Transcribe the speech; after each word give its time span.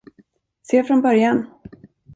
Se 0.63 0.83
från 0.83 1.01
början. 1.01 1.47